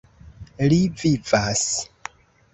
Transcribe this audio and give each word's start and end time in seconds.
Li 0.73 0.79
vivas! 1.03 1.63